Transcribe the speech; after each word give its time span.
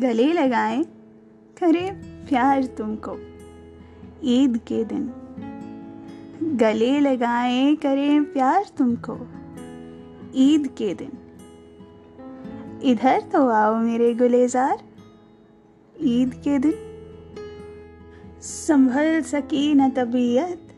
गले 0.00 0.32
लगाए, 0.32 0.82
करे 1.58 1.90
प्यार 2.28 2.64
तुमको, 2.64 3.18
ईद 4.24 4.56
के 4.56 4.84
दिन। 4.84 5.12
गले 6.42 7.00
लगाए, 7.00 7.74
करे 7.74 8.20
प्यार 8.20 8.64
तुमको, 8.76 9.18
ईद 10.34 10.66
के 10.78 10.94
दिन। 10.94 11.12
इधर 12.82 13.20
तो 13.20 13.48
आओ 13.48 13.76
मेरे 13.76 14.14
गुलेजार, 14.14 14.78
ईद 16.00 16.34
के 16.34 16.58
दिन। 16.58 16.74
संभल 18.40 19.22
सकी 19.22 19.74
न 19.74 19.90
तबीयत 19.90 20.68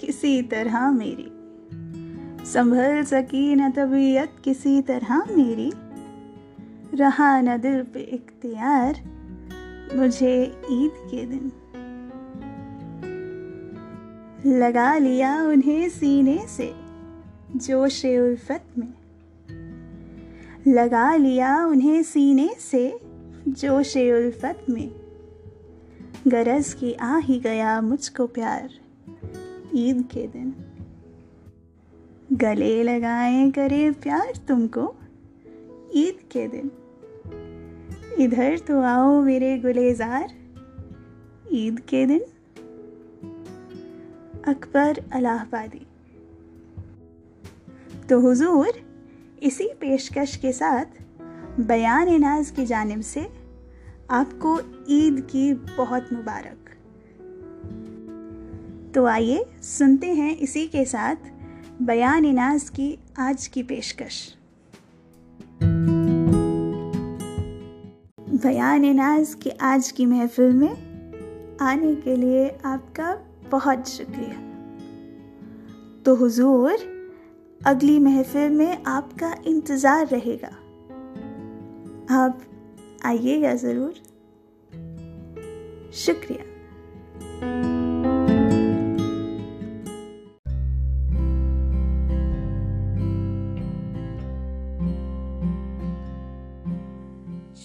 किसी 0.00 0.42
तरह 0.42 0.90
मेरी। 0.90 1.32
संभल 2.46 3.02
सकी 3.02 3.54
न 3.54 3.70
तबीयत 3.70 4.32
किसी 4.44 4.82
तरह 4.82 5.18
मेरी। 5.18 5.72
रहा 6.94 7.40
न 7.40 7.58
दिल 7.58 7.82
पे 7.82 8.00
इख्तियार, 8.00 9.02
मुझे 9.96 10.42
ईद 10.70 10.90
के 11.10 11.26
दिन। 11.26 11.52
लगा 14.46 14.98
लिया 14.98 15.44
उन्हें 15.44 15.88
सीने 15.88 16.46
से 16.48 16.74
जोश 17.56 18.04
उल्फत 18.04 18.64
में। 18.78 18.94
लगा 20.66 21.16
लिया 21.16 21.66
उन्हें 21.66 22.02
सीने 22.02 22.54
से 22.58 23.00
जोश 23.48 23.96
उल्फत 23.96 24.66
में। 24.70 24.90
गरज 26.28 26.74
की 26.74 26.92
आ 26.92 27.16
ही 27.16 27.40
गया 27.40 27.80
मुझको 27.80 28.26
प्यार, 28.26 28.70
ईद 29.74 30.08
के 30.12 30.26
दिन। 30.26 30.54
गले 32.32 32.82
लगाए 32.82 33.50
करे 33.50 33.90
प्यार 33.90 34.32
तुमको, 34.48 34.94
ईद 35.94 36.18
के 36.32 36.48
दिन। 36.48 36.70
इधर 38.20 38.58
तो 38.58 38.80
आओ 38.80 39.22
मेरे 39.22 39.58
गुलेजार। 39.58 40.34
ईद 41.52 41.80
के 41.80 42.06
दिन। 42.06 42.20
अकबर 44.46 45.04
अलाहाबादी। 45.12 45.86
तो 48.10 48.20
हुजूर, 48.20 48.68
इसी 49.42 49.68
पेशकश 49.80 50.36
के 50.36 50.52
साथ 50.52 50.84
बयान 51.60 52.20
नाज 52.20 52.50
की 52.50 52.66
जानब 52.66 53.00
से 53.00 53.28
आपको 54.10 54.60
ईद 54.88 55.20
की 55.20 55.54
बहुत 55.54 56.08
मुबारक। 56.12 56.70
तो 58.94 59.04
आइए 59.04 59.44
सुनते 59.62 60.14
हैं 60.14 60.36
इसी 60.36 60.66
के 60.66 60.84
साथ 60.84 61.16
बयान 61.82 62.26
नाज 62.26 62.68
की 62.68 62.98
आज 63.18 63.46
की 63.46 63.62
पेशकश। 63.62 64.36
बयान 68.44 68.86
नाज, 68.86 69.34
की 69.34 69.50
आज 69.50 69.90
की 69.90 70.06
महफिल 70.06 70.52
में 70.52 71.58
आने 71.60 71.94
के 71.94 72.16
लिए 72.16 72.58
आपका 72.64 73.14
बहुत 73.50 73.88
शुक्रिया। 73.88 74.36
तो 76.02 76.14
हुजूर, 76.14 76.78
अगली 77.66 77.98
महफिल 77.98 78.50
में 78.50 78.82
आपका 78.84 79.34
इंतज़ार 79.46 80.06
रहेगा। 80.06 80.52
आप 82.14 82.40
आइएगा 83.04 83.54
ज़रूर। 83.54 83.94
शुक्रिया। 85.94 86.44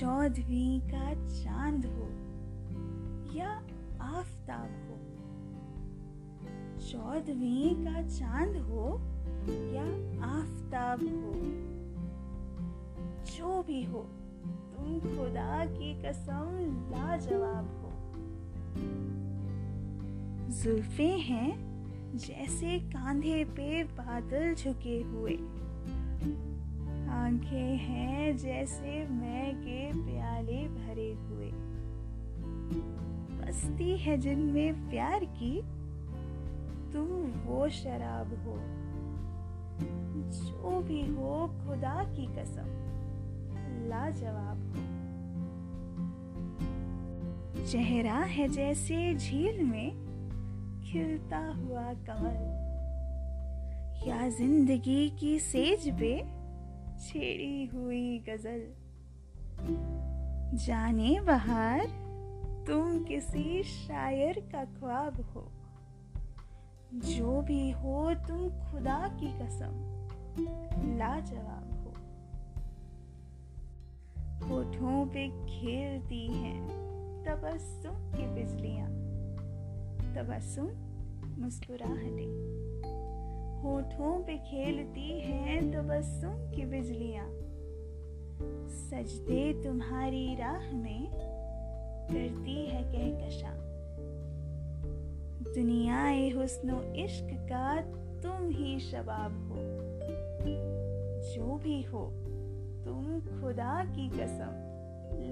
चौदहवीं 0.00 0.80
का 0.80 1.28
चाँद 1.28 1.86
हो 1.86 2.08
या 3.36 3.50
आफताब 4.00 4.70
हो। 4.88 4.96
चौदहवीं 6.78 7.74
का 7.74 8.02
चाँद 8.02 8.56
हो 8.56 9.00
या 9.50 9.84
आफताब 10.26 11.00
हो। 11.00 11.32
जो 13.36 13.62
भी 13.62 13.82
हो, 13.82 13.98
तुम 14.46 15.00
खुदा 15.00 15.66
की 15.66 16.02
कसम 16.02 16.48
लाजवाब 16.90 17.66
हो। 17.66 17.92
जुल्फे 20.62 21.08
हैं 21.08 21.72
जैसे 22.16 22.78
कांधे 22.80 23.44
पे 23.44 23.84
बादल 23.84 24.54
झुके 24.54 25.02
हुए। 25.02 25.38
आँखें 27.12 27.76
हैं 27.76 28.36
जैसे 28.36 29.06
मैं 29.08 29.56
के 29.56 29.92
प्याले 29.92 30.68
भरे 30.68 31.12
हुए। 31.12 31.50
बस्ती 33.38 33.96
है 33.96 34.18
जिनमें 34.18 34.90
प्यार 34.90 35.24
की, 35.24 35.62
तुम 36.92 37.06
वो 37.46 37.68
शराब 37.68 38.26
हो। 38.26 38.56
जो 40.30 40.80
भी 40.80 41.02
हो, 41.02 41.46
खुदा 41.46 42.04
की 42.04 42.26
कसम, 42.26 42.68
लाजवाब 43.88 44.66
हो। 44.66 45.02
चेहरा 47.66 48.18
है 48.18 48.48
जैसे 48.48 49.14
झील 49.14 49.64
में, 49.64 49.90
खिलता 50.84 51.38
हुआ 51.38 51.92
कमल। 51.92 52.62
या 54.08 54.28
ज़िंदगी 54.28 55.10
की 55.10 55.38
सेज 55.38 55.98
पे 56.00 56.41
छेड़ी 57.02 57.66
हुई 57.66 58.18
गज़ल। 58.18 58.62
जाने 60.56 61.20
बहार 61.20 61.86
तुम 62.66 63.04
किसी 63.04 63.62
शायर 63.62 64.40
का 64.52 64.64
ख्वाब 64.64 65.20
हो। 65.20 65.52
जो 66.94 67.40
भी 67.40 67.70
हो 67.70 68.14
तुम 68.14 68.38
खुदा 68.38 69.16
की 69.20 69.26
कसम, 69.26 69.74
लाजवाब 70.98 71.72
हो। 71.72 71.92
होठों 74.46 75.06
पे 75.06 75.28
खेलती 75.28 76.26
हैं 76.26 76.68
तबस्सुम 77.24 77.94
की 77.94 78.26
बिजलियाँ, 78.26 78.88
तबस्सुम 80.14 80.68
मुस्कुराहटें। 81.42 82.61
होठों 83.62 84.22
पे 84.22 84.38
खेलती 84.38 85.20
हैं 85.20 85.72
तबस्सुम 85.72 86.50
की 86.50 86.64
बिजलियाँ। 86.64 87.28
सजदे 88.68 89.62
तुम्हारी 89.62 90.34
राह 90.34 90.72
में 90.72 91.10
करती 92.12 92.66
है 92.66 92.82
कहकशा। 92.84 93.52
दुनिया 95.54 96.08
हुस्नो 96.38 96.82
इश्क 96.82 97.28
का 97.32 97.80
तुम 98.20 98.50
ही 98.50 98.80
शबाब 98.80 99.48
हो। 99.48 99.56
जो 101.34 101.56
भी 101.56 101.82
हो, 101.82 102.10
तुम 102.84 103.20
खुदा 103.20 103.84
की 103.84 104.08
कसम, 104.08 104.52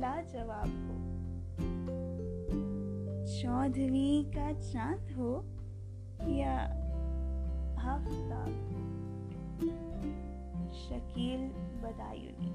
लाजवाब 0.00 0.68
हो। 0.68 1.08
चौदहवीं 3.26 4.24
का 4.24 4.52
चाँद 4.52 5.10
हो 5.10 5.44
या 6.28 6.87
आफताब 7.88 8.52
शकील 10.78 11.48
बदायूनी 11.82 12.52